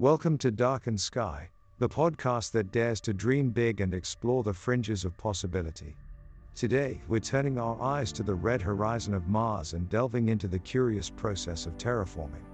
[0.00, 1.50] Welcome to Darkened Sky,
[1.80, 5.96] the podcast that dares to dream big and explore the fringes of possibility.
[6.54, 10.60] Today, we're turning our eyes to the red horizon of Mars and delving into the
[10.60, 12.44] curious process of terraforming.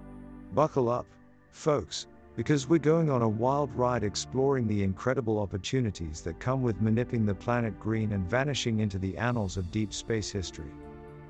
[0.55, 1.05] Buckle up,
[1.51, 6.81] folks, because we're going on a wild ride exploring the incredible opportunities that come with
[6.81, 10.73] manipulating the planet green and vanishing into the annals of deep space history.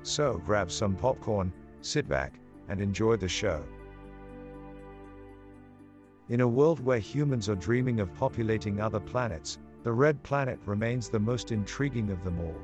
[0.03, 1.51] So, grab some popcorn,
[1.81, 2.39] sit back,
[2.69, 3.65] and enjoy the show.
[6.27, 11.07] In a world where humans are dreaming of populating other planets, the red planet remains
[11.07, 12.55] the most intriguing of them all.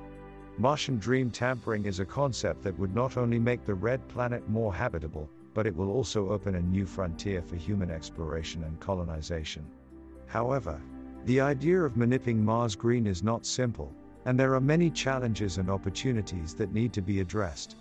[0.57, 4.73] Martian dream tampering is a concept that would not only make the red planet more
[4.73, 9.63] habitable, but it will also open a new frontier for human exploration and colonization.
[10.25, 10.81] However,
[11.25, 13.93] the idea of manipulating Mars green is not simple,
[14.25, 17.75] and there are many challenges and opportunities that need to be addressed.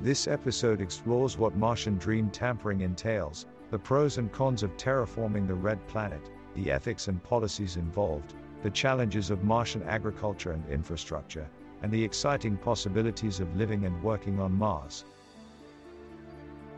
[0.00, 5.54] This episode explores what Martian dream tampering entails, the pros and cons of terraforming the
[5.54, 11.48] red planet, the ethics and policies involved, the challenges of Martian agriculture and infrastructure,
[11.82, 15.04] and the exciting possibilities of living and working on Mars.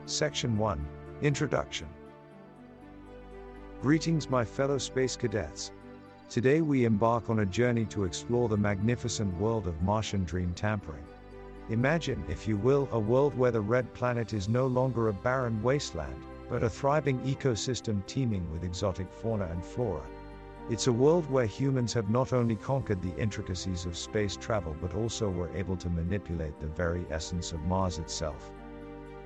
[0.05, 0.86] Section 1
[1.22, 1.89] Introduction
[3.81, 5.72] Greetings, my fellow space cadets.
[6.28, 11.05] Today we embark on a journey to explore the magnificent world of Martian dream tampering.
[11.69, 15.62] Imagine, if you will, a world where the red planet is no longer a barren
[15.62, 16.22] wasteland,
[16.53, 20.03] but a thriving ecosystem teeming with exotic fauna and flora.
[20.69, 24.94] It's a world where humans have not only conquered the intricacies of space travel but
[24.94, 28.50] also were able to manipulate the very essence of Mars itself.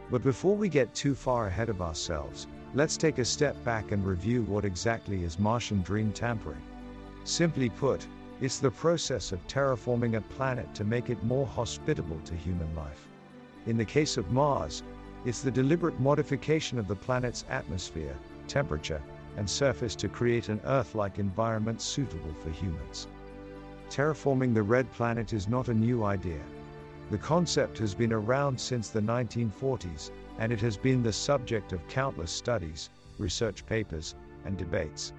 [0.09, 4.07] But before we get too far ahead of ourselves, let's take a step back and
[4.07, 6.63] review what exactly is Martian dream tampering.
[7.25, 8.07] Simply put,
[8.41, 13.09] it's the process of terraforming a planet to make it more hospitable to human life.
[13.67, 14.85] In the case of Mars,
[15.27, 19.03] it's the deliberate modification of the planet's atmosphere, temperature,
[19.37, 23.09] and surface to create an Earth like environment suitable for humans.
[23.91, 26.41] Terraforming the red planet is not a new idea.
[27.11, 31.89] The concept has been around since the 1940s, and it has been the subject of
[31.89, 34.15] countless studies, research papers,
[34.45, 35.13] and debates.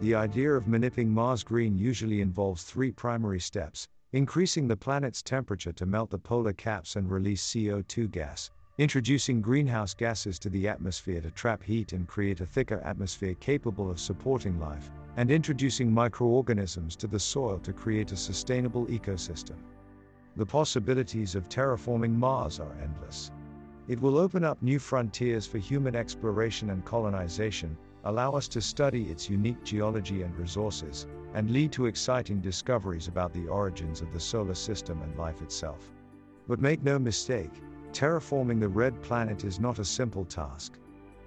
[0.00, 5.72] The idea of manipulating Mars green usually involves three primary steps increasing the planet's temperature
[5.72, 11.20] to melt the polar caps and release CO2 gas, introducing greenhouse gases to the atmosphere
[11.20, 16.94] to trap heat and create a thicker atmosphere capable of supporting life, and introducing microorganisms
[16.94, 19.56] to the soil to create a sustainable ecosystem.
[20.36, 23.32] The possibilities of terraforming Mars are endless.
[23.88, 29.10] It will open up new frontiers for human exploration and colonization, allow us to study
[29.10, 34.20] its unique geology and resources, and lead to exciting discoveries about the origins of the
[34.20, 35.90] solar system and life itself.
[36.46, 37.50] But make no mistake,
[37.92, 40.78] terraforming the red planet is not a simple task.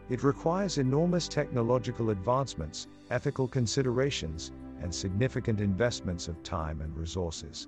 [0.10, 4.52] It requires enormous technological advancements, ethical considerations,
[4.82, 7.68] and significant investments of time and resources.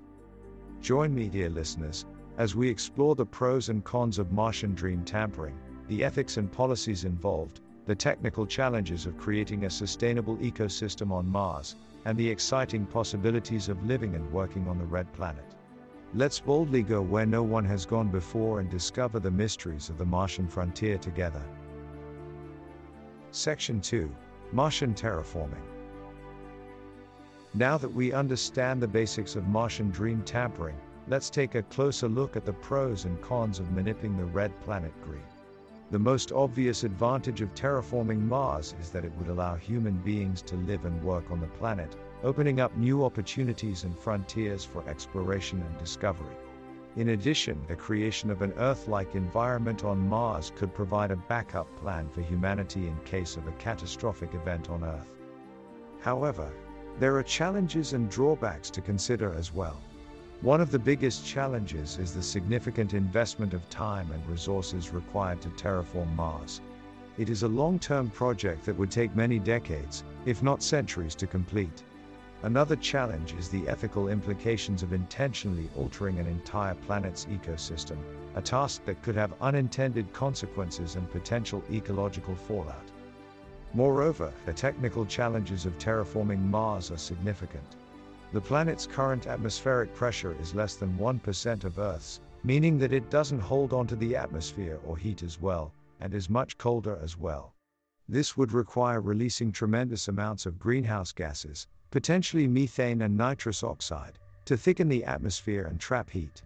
[0.80, 2.04] Join me, dear listeners,
[2.36, 5.56] as we explore the pros and cons of Martian dream tampering,
[5.88, 11.76] the ethics and policies involved, the technical challenges of creating a sustainable ecosystem on Mars,
[12.04, 15.54] and the exciting possibilities of living and working on the red planet.
[16.16, 20.04] Let's boldly go where no one has gone before and discover the mysteries of the
[20.04, 21.42] Martian frontier together.
[23.32, 24.08] Section 2
[24.52, 25.64] Martian Terraforming.
[27.52, 30.76] Now that we understand the basics of Martian dream tampering,
[31.08, 34.92] let's take a closer look at the pros and cons of manipulating the red planet
[35.02, 35.20] green.
[35.90, 40.56] The most obvious advantage of terraforming Mars is that it would allow human beings to
[40.56, 45.78] live and work on the planet, opening up new opportunities and frontiers for exploration and
[45.78, 46.36] discovery.
[46.96, 51.68] In addition, the creation of an Earth like environment on Mars could provide a backup
[51.76, 55.10] plan for humanity in case of a catastrophic event on Earth.
[56.00, 56.50] However,
[56.98, 59.80] there are challenges and drawbacks to consider as well.
[60.44, 65.48] One of the biggest challenges is the significant investment of time and resources required to
[65.48, 66.60] terraform Mars.
[67.16, 71.26] It is a long term project that would take many decades, if not centuries, to
[71.26, 71.82] complete.
[72.42, 77.96] Another challenge is the ethical implications of intentionally altering an entire planet's ecosystem,
[78.34, 82.90] a task that could have unintended consequences and potential ecological fallout.
[83.72, 87.76] Moreover, the technical challenges of terraforming Mars are significant.
[88.34, 93.38] The planet's current atmospheric pressure is less than 1% of Earth's, meaning that it doesn't
[93.38, 97.54] hold onto the atmosphere or heat as well, and is much colder as well.
[98.08, 104.56] This would require releasing tremendous amounts of greenhouse gases, potentially methane and nitrous oxide, to
[104.56, 106.42] thicken the atmosphere and trap heat.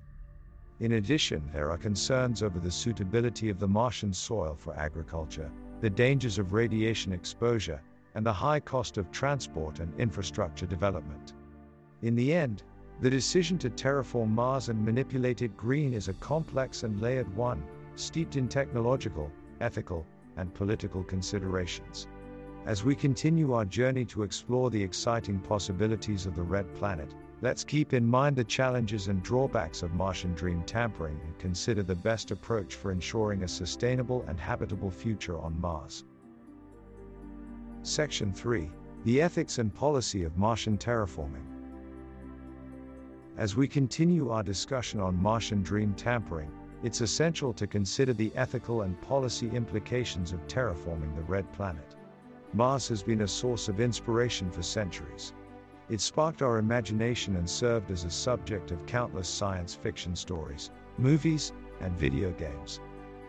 [0.80, 5.50] In addition, there are concerns over the suitability of the Martian soil for agriculture,
[5.80, 7.80] the dangers of radiation exposure,
[8.14, 11.32] and the high cost of transport and infrastructure development.
[12.02, 12.62] In the end,
[13.00, 17.62] the decision to terraform Mars and manipulate it green is a complex and layered one,
[17.96, 20.06] steeped in technological, ethical,
[20.36, 22.06] and political considerations.
[22.66, 27.64] As we continue our journey to explore the exciting possibilities of the Red Planet, let's
[27.64, 32.30] keep in mind the challenges and drawbacks of Martian dream tampering and consider the best
[32.30, 36.04] approach for ensuring a sustainable and habitable future on Mars.
[37.82, 38.70] Section 3
[39.04, 41.57] The Ethics and Policy of Martian Terraforming.
[43.38, 46.50] As we continue our discussion on Martian dream tampering,
[46.82, 51.94] it's essential to consider the ethical and policy implications of terraforming the Red Planet.
[52.52, 55.34] Mars has been a source of inspiration for centuries.
[55.88, 61.52] It sparked our imagination and served as a subject of countless science fiction stories, movies,
[61.80, 62.80] and video games.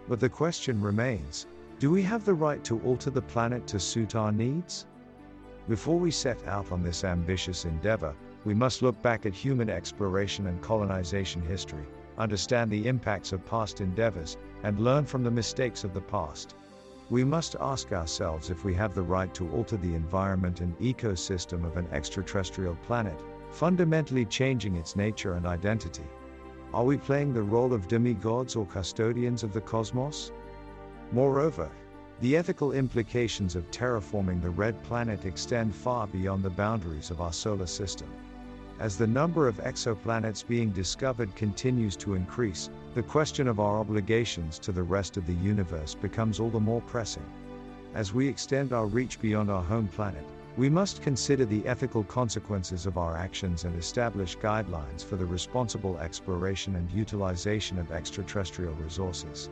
[0.07, 1.45] But the question remains
[1.77, 4.87] do we have the right to alter the planet to suit our needs?
[5.67, 8.15] Before we set out on this ambitious endeavor,
[8.45, 11.85] we must look back at human exploration and colonization history,
[12.17, 16.55] understand the impacts of past endeavors, and learn from the mistakes of the past.
[17.09, 21.65] We must ask ourselves if we have the right to alter the environment and ecosystem
[21.65, 23.19] of an extraterrestrial planet,
[23.51, 26.05] fundamentally changing its nature and identity.
[26.73, 30.31] Are we playing the role of demigods or custodians of the cosmos?
[31.11, 31.69] Moreover,
[32.21, 37.33] the ethical implications of terraforming the red planet extend far beyond the boundaries of our
[37.33, 38.07] solar system.
[38.79, 44.57] As the number of exoplanets being discovered continues to increase, the question of our obligations
[44.59, 47.25] to the rest of the universe becomes all the more pressing.
[47.93, 52.85] As we extend our reach beyond our home planet, we must consider the ethical consequences
[52.85, 59.49] of our actions and establish guidelines for the responsible exploration and utilization of extraterrestrial resources.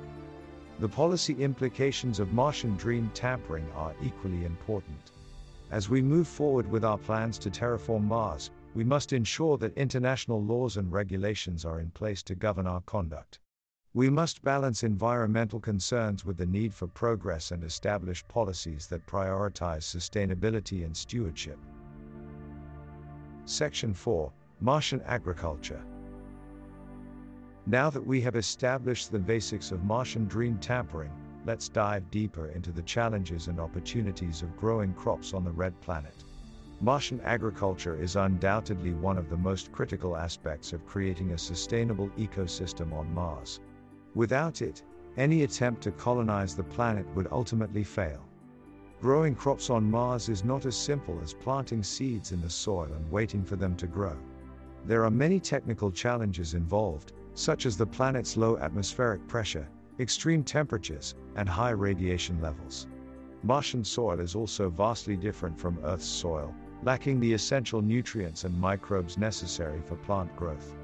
[0.79, 5.11] The policy implications of Martian dream tampering are equally important.
[5.69, 10.39] As we move forward with our plans to terraform Mars, we must ensure that international
[10.39, 13.39] laws and regulations are in place to govern our conduct.
[13.95, 19.81] We must balance environmental concerns with the need for progress and establish policies that prioritize
[19.81, 21.57] sustainability and stewardship.
[23.45, 24.31] Section 4
[24.61, 25.83] Martian Agriculture
[27.65, 31.11] Now that we have established the basics of Martian dream tampering,
[31.47, 36.23] let's dive deeper into the challenges and opportunities of growing crops on the red planet.
[36.79, 42.93] Martian agriculture is undoubtedly one of the most critical aspects of creating a sustainable ecosystem
[42.93, 43.59] on Mars.
[44.13, 44.83] Without it,
[45.17, 48.23] any attempt to colonize the planet would ultimately fail.
[49.01, 53.11] Growing crops on Mars is not as simple as planting seeds in the soil and
[53.11, 54.15] waiting for them to grow.
[54.85, 59.67] There are many technical challenges involved, such as the planet's low atmospheric pressure,
[59.99, 62.85] extreme temperatures, and high radiation levels.
[63.41, 66.53] Martian soil is also vastly different from Earth's soil,
[66.83, 70.75] lacking the essential nutrients and microbes necessary for plant growth.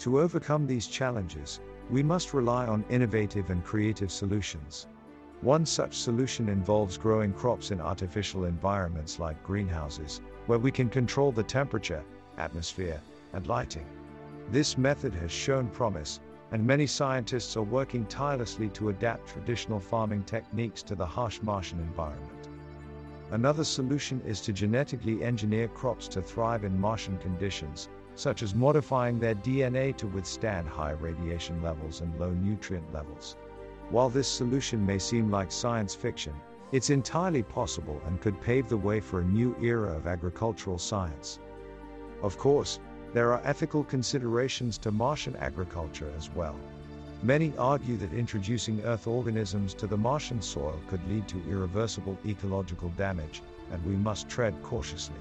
[0.00, 1.60] To overcome these challenges,
[1.90, 4.86] we must rely on innovative and creative solutions.
[5.40, 11.32] One such solution involves growing crops in artificial environments like greenhouses, where we can control
[11.32, 12.04] the temperature,
[12.36, 13.00] atmosphere,
[13.32, 13.86] and lighting.
[14.50, 16.20] This method has shown promise,
[16.52, 21.80] and many scientists are working tirelessly to adapt traditional farming techniques to the harsh Martian
[21.80, 22.48] environment.
[23.30, 29.18] Another solution is to genetically engineer crops to thrive in Martian conditions, such as modifying
[29.18, 33.36] their DNA to withstand high radiation levels and low nutrient levels.
[33.90, 36.34] While this solution may seem like science fiction,
[36.72, 41.38] it's entirely possible and could pave the way for a new era of agricultural science.
[42.22, 42.80] Of course,
[43.12, 46.58] there are ethical considerations to Martian agriculture as well.
[47.22, 52.90] Many argue that introducing Earth organisms to the Martian soil could lead to irreversible ecological
[52.90, 55.16] damage, and we must tread cautiously.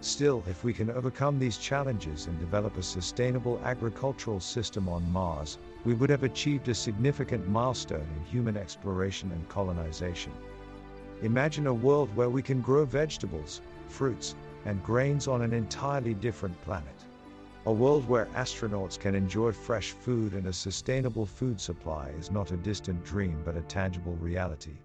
[0.00, 5.58] Still, if we can overcome these challenges and develop a sustainable agricultural system on Mars,
[5.84, 10.32] we would have achieved a significant milestone in human exploration and colonization.
[11.22, 16.58] Imagine a world where we can grow vegetables, fruits, and grains on an entirely different
[16.62, 17.05] planet.
[17.66, 22.52] A world where astronauts can enjoy fresh food and a sustainable food supply is not
[22.52, 24.76] a distant dream but a tangible reality.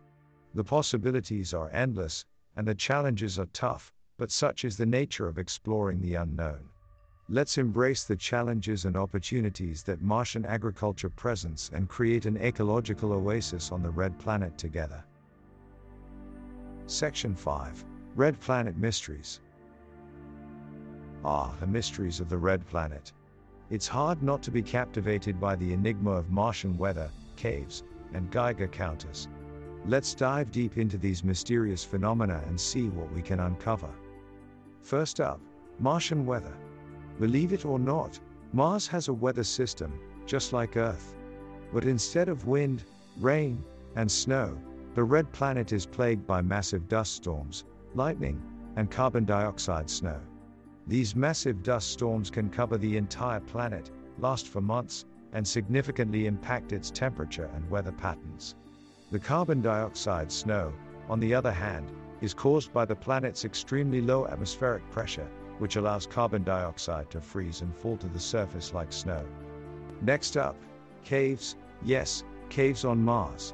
[0.56, 5.38] The possibilities are endless, and the challenges are tough, but such is the nature of
[5.38, 6.70] exploring the unknown.
[7.30, 13.72] Let's embrace the challenges and opportunities that Martian agriculture presents and create an ecological oasis
[13.72, 15.04] on the Red Planet together.
[16.88, 17.86] Section 5
[18.16, 19.40] Red Planet Mysteries
[21.24, 23.14] Ah, the mysteries of the red planet.
[23.70, 28.68] It's hard not to be captivated by the enigma of Martian weather, caves, and Geiger
[28.68, 29.28] counters.
[29.86, 33.90] Let's dive deep into these mysterious phenomena and see what we can uncover.
[34.82, 35.40] First up,
[35.80, 36.54] Martian weather.
[37.20, 38.20] Believe it or not,
[38.52, 39.94] Mars has a weather system,
[40.26, 41.16] just like Earth.
[41.72, 42.84] But instead of wind,
[43.20, 43.64] rain,
[43.96, 44.58] and snow,
[44.96, 47.64] the red planet is plagued by massive dust storms,
[47.96, 48.42] lightning,
[48.76, 50.20] and carbon dioxide snow.
[50.92, 56.74] These massive dust storms can cover the entire planet, last for months, and significantly impact
[56.74, 58.56] its temperature and weather patterns.
[59.10, 60.74] The carbon dioxide snow,
[61.08, 65.30] on the other hand, is caused by the planet's extremely low atmospheric pressure,
[65.60, 69.26] which allows carbon dioxide to freeze and fall to the surface like snow.
[70.02, 70.58] Next up,
[71.06, 71.56] caves,
[71.86, 73.54] yes, caves on Mars.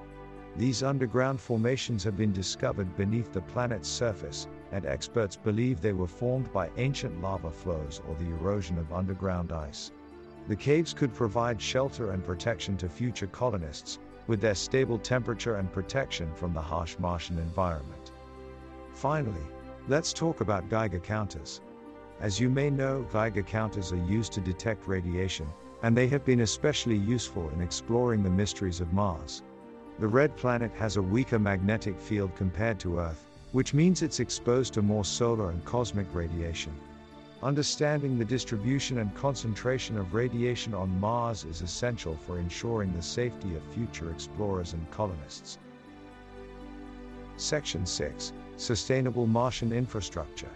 [0.56, 6.07] These underground formations have been discovered beneath the planet's surface, and experts believe they were
[6.07, 9.91] formed by ancient lava flows or the erosion of underground ice.
[10.47, 15.71] The caves could provide shelter and protection to future colonists, with their stable temperature and
[15.71, 18.12] protection from the harsh Martian environment.
[18.93, 19.45] Finally,
[19.88, 21.62] let's talk about Geiger counters.
[22.19, 25.47] As you may know, Geiger counters are used to detect radiation,
[25.83, 29.43] and they have been especially useful in exploring the mysteries of Mars.
[30.00, 34.74] The red planet has a weaker magnetic field compared to Earth, which means it's exposed
[34.74, 36.74] to more solar and cosmic radiation.
[37.44, 43.56] Understanding the distribution and concentration of radiation on Mars is essential for ensuring the safety
[43.56, 45.60] of future explorers and colonists.
[47.38, 50.50] Section 6 Sustainable Martian Infrastructure.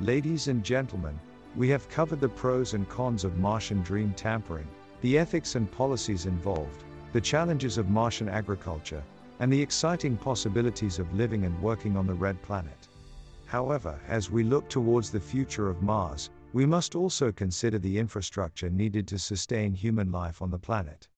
[0.00, 1.18] Ladies and gentlemen,
[1.54, 4.66] we have covered the pros and cons of Martian dream tampering,
[5.02, 9.02] the ethics and policies involved, the challenges of Martian agriculture,
[9.40, 12.88] and the exciting possibilities of living and working on the red planet.
[13.46, 18.70] However, as we look towards the future of Mars, we must also consider the infrastructure
[18.70, 21.08] needed to sustain human life on the planet.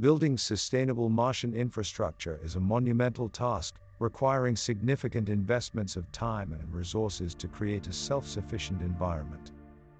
[0.00, 7.34] Building sustainable Martian infrastructure is a monumental task, requiring significant investments of time and resources
[7.36, 9.52] to create a self sufficient environment.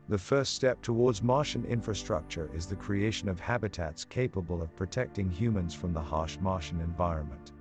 [0.06, 5.72] The first step towards Martian infrastructure is the creation of habitats capable of protecting humans
[5.72, 7.52] from the harsh Martian environment.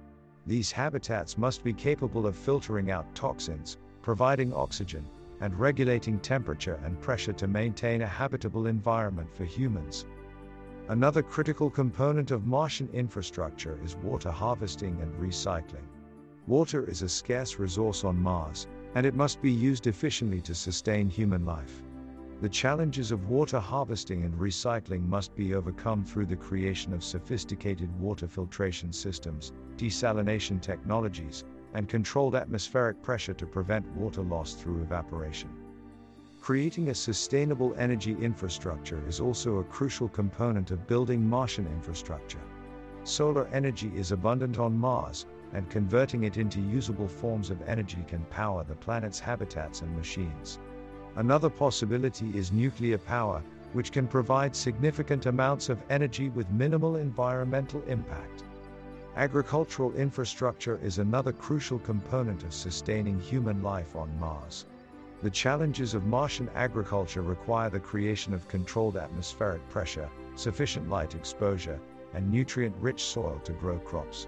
[0.45, 5.07] These habitats must be capable of filtering out toxins, providing oxygen,
[5.39, 10.05] and regulating temperature and pressure to maintain a habitable environment for humans.
[10.89, 15.87] Another critical component of Martian infrastructure is water harvesting and recycling.
[16.45, 21.09] Water is a scarce resource on Mars, and it must be used efficiently to sustain
[21.09, 21.81] human life.
[22.41, 27.89] The challenges of water harvesting and recycling must be overcome through the creation of sophisticated
[27.99, 35.49] water filtration systems, desalination technologies, and controlled atmospheric pressure to prevent water loss through evaporation.
[36.41, 42.41] Creating a sustainable energy infrastructure is also a crucial component of building Martian infrastructure.
[43.05, 48.25] Solar energy is abundant on Mars, and converting it into usable forms of energy can
[48.25, 50.59] power the planet's habitats and machines.
[51.15, 53.43] Another possibility is nuclear power,
[53.73, 58.43] which can provide significant amounts of energy with minimal environmental impact.
[59.15, 64.65] Agricultural infrastructure is another crucial component of sustaining human life on Mars.
[65.21, 71.79] The challenges of Martian agriculture require the creation of controlled atmospheric pressure, sufficient light exposure,
[72.15, 74.27] and nutrient rich soil to grow crops.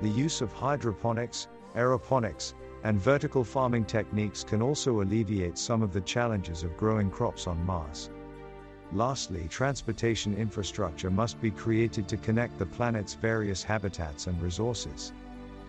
[0.00, 6.00] The use of hydroponics, aeroponics, and vertical farming techniques can also alleviate some of the
[6.00, 8.10] challenges of growing crops on Mars.
[8.92, 15.12] Lastly, transportation infrastructure must be created to connect the planet's various habitats and resources.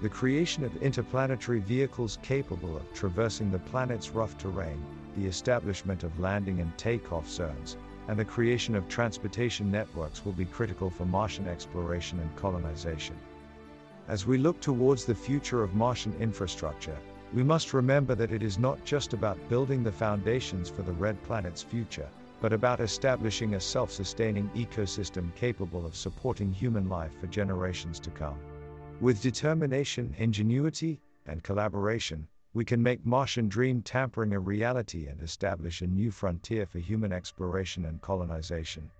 [0.01, 4.83] The creation of interplanetary vehicles capable of traversing the planet's rough terrain,
[5.15, 7.77] the establishment of landing and takeoff zones,
[8.07, 13.15] and the creation of transportation networks will be critical for Martian exploration and colonization.
[14.11, 16.97] As we look towards the future of Martian infrastructure,
[17.33, 21.23] we must remember that it is not just about building the foundations for the red
[21.23, 22.09] planet's future,
[22.41, 28.09] but about establishing a self sustaining ecosystem capable of supporting human life for generations to
[28.09, 28.37] come.
[28.99, 35.81] With determination, ingenuity, and collaboration, we can make Martian dream tampering a reality and establish
[35.81, 38.91] a new frontier for human exploration and colonization.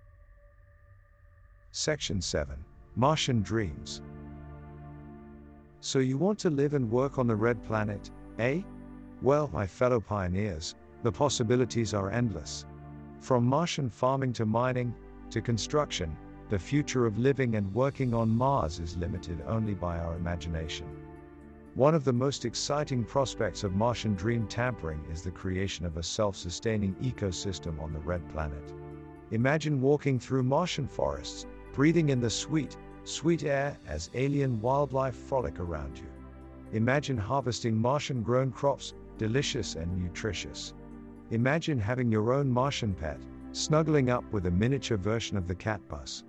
[1.70, 2.56] Section 7
[2.96, 4.00] Martian Dreams
[5.84, 8.08] so you want to live and work on the red planet,
[8.38, 8.62] eh?
[9.20, 12.64] Well, my fellow pioneers, the possibilities are endless.
[13.18, 14.94] From Martian farming to mining,
[15.30, 16.16] to construction,
[16.50, 20.86] the future of living and working on Mars is limited only by our imagination.
[21.74, 26.02] One of the most exciting prospects of Martian dream tampering is the creation of a
[26.02, 28.72] self sustaining ecosystem on the red planet.
[29.32, 35.58] Imagine walking through Martian forests, breathing in the sweet, sweet air as alien wildlife frolic
[35.58, 36.06] around you.
[36.72, 40.74] Imagine harvesting Martian grown crops, delicious and nutritious.
[41.30, 43.18] Imagine having your own Martian pet,
[43.52, 46.24] snuggling up with a miniature version of the cat bus.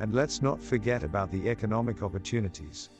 [0.00, 2.90] And let's not forget about the economic opportunities.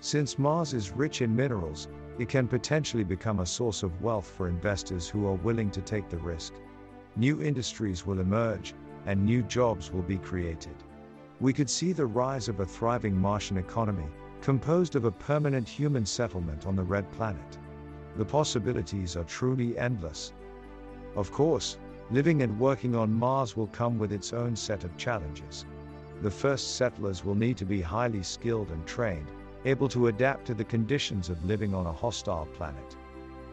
[0.00, 1.88] Since Mars is rich in minerals,
[2.18, 6.08] it can potentially become a source of wealth for investors who are willing to take
[6.08, 6.54] the risk.
[7.16, 8.74] New industries will emerge,
[9.06, 10.76] and new jobs will be created.
[11.40, 14.04] We could see the rise of a thriving Martian economy,
[14.42, 17.58] composed of a permanent human settlement on the red planet.
[18.16, 20.34] The possibilities are truly endless.
[21.16, 21.78] Of course,
[22.10, 25.64] living and working on Mars will come with its own set of challenges.
[26.20, 29.30] The first settlers will need to be highly skilled and trained,
[29.64, 32.96] able to adapt to the conditions of living on a hostile planet.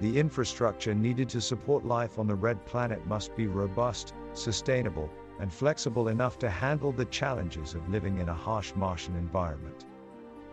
[0.02, 5.52] The infrastructure needed to support life on the red planet must be robust, sustainable, and
[5.52, 9.86] flexible enough to handle the challenges of living in a harsh Martian environment.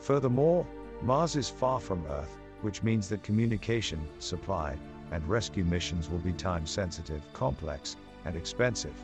[0.01, 0.67] Furthermore,
[1.03, 4.77] Mars is far from Earth, which means that communication, supply,
[5.11, 8.95] and rescue missions will be time sensitive, complex, and expensive.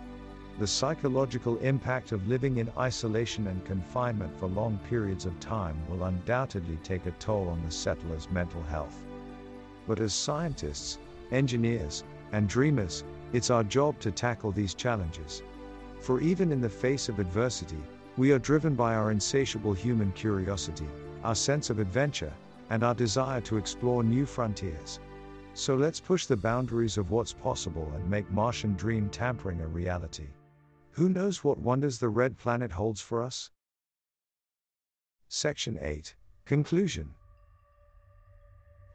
[0.59, 6.05] The psychological impact of living in isolation and confinement for long periods of time will
[6.05, 9.07] undoubtedly take a toll on the settlers' mental health.
[9.87, 10.99] But as scientists,
[11.31, 15.43] engineers, and dreamers, it's our job to tackle these challenges.
[16.01, 17.83] For even in the face of adversity,
[18.17, 20.89] we are driven by our insatiable human curiosity,
[21.23, 22.33] our sense of adventure,
[22.71, 24.99] and our desire to explore new frontiers.
[25.53, 30.29] So let's push the boundaries of what's possible and make Martian dream tampering a reality.
[30.93, 33.51] Who knows what wonders the red planet holds for us?
[35.29, 36.15] Section 8
[36.47, 37.15] Conclusion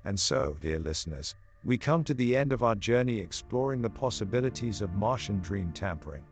[0.03, 4.81] And so, dear listeners, we come to the end of our journey exploring the possibilities
[4.81, 6.23] of Martian dream tampering.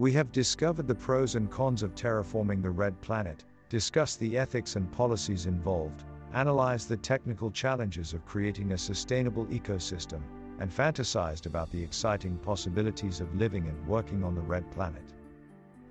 [0.00, 4.76] We have discovered the pros and cons of terraforming the red planet, discussed the ethics
[4.76, 10.22] and policies involved, analyzed the technical challenges of creating a sustainable ecosystem,
[10.58, 15.04] and fantasized about the exciting possibilities of living and working on the red planet.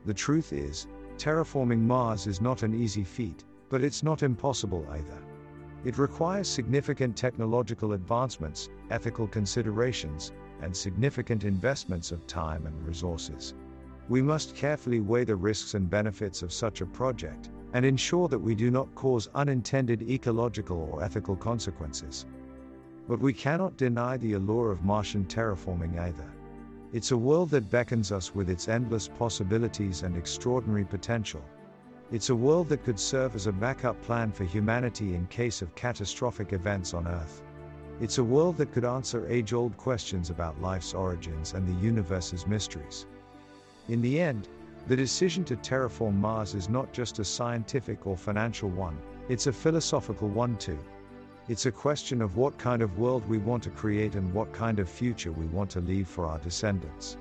[0.08, 5.22] The truth is, terraforming Mars is not an easy feat, but it's not impossible either.
[5.86, 10.32] It requires significant technological advancements, ethical considerations,
[10.63, 13.54] and significant investments of time and resources.
[14.10, 18.39] We must carefully weigh the risks and benefits of such a project, and ensure that
[18.39, 22.26] we do not cause unintended ecological or ethical consequences.
[23.08, 26.26] But we cannot deny the allure of Martian terraforming either.
[26.91, 31.45] It's a world that beckons us with its endless possibilities and extraordinary potential.
[32.12, 35.76] It's a world that could serve as a backup plan for humanity in case of
[35.76, 37.43] catastrophic events on Earth.
[38.02, 42.48] It's a world that could answer age old questions about life's origins and the universe's
[42.48, 43.06] mysteries.
[43.89, 44.47] In the end,
[44.86, 48.95] the decision to terraform Mars is not just a scientific or financial one,
[49.30, 50.78] it's a philosophical one too.
[51.47, 54.78] It's a question of what kind of world we want to create and what kind
[54.78, 57.17] of future we want to leave for our descendants.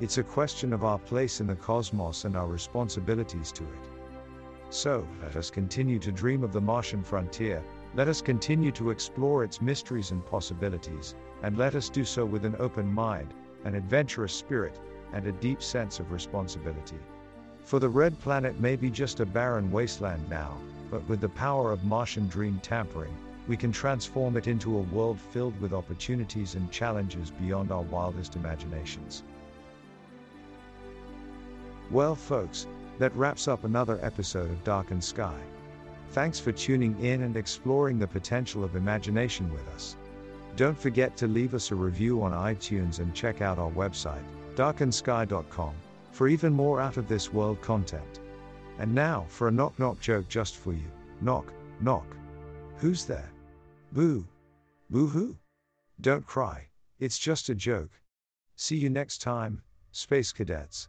[0.00, 3.88] It's a question of our place in the cosmos and our responsibilities to it.
[4.70, 7.60] So, let us continue to dream of the Martian frontier,
[7.96, 12.44] let us continue to explore its mysteries and possibilities, and let us do so with
[12.44, 14.78] an open mind, an adventurous spirit,
[15.14, 16.98] and a deep sense of responsibility.
[17.62, 20.58] For the red planet may be just a barren wasteland now,
[20.90, 23.16] but with the power of Martian dream tampering,
[23.48, 28.36] we can transform it into a world filled with opportunities and challenges beyond our wildest
[28.36, 29.22] imaginations.
[31.90, 32.66] Well, folks,
[32.98, 35.38] that wraps up another episode of Darkened Sky.
[36.10, 39.96] Thanks for tuning in and exploring the potential of imagination with us.
[40.56, 44.24] Don't forget to leave us a review on iTunes and check out our website,
[44.56, 45.74] darkendsky.com,
[46.12, 48.20] for even more out of this world content.
[48.78, 50.90] And now for a knock knock joke just for you.
[51.20, 52.06] Knock, knock.
[52.78, 53.30] Who's there?
[53.92, 54.26] Boo.
[54.90, 55.36] Boo hoo.
[56.00, 57.90] Don't cry, it's just a joke.
[58.56, 59.62] See you next time,
[59.92, 60.88] Space Cadets.